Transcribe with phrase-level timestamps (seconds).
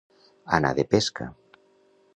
[0.59, 1.29] Anar de pesca.